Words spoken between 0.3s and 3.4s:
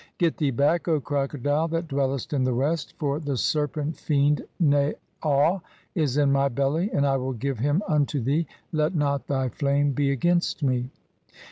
thee back, O Crocodile that dwellest in the West, for 'the